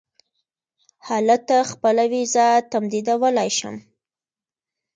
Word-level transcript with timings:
هلته 1.07 1.55
خپله 1.71 2.03
وېزه 2.11 2.47
تمدیدولای 2.71 3.49
شم. 3.57 3.75